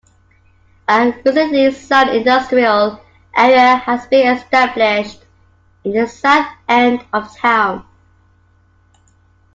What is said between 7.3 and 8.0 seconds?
town.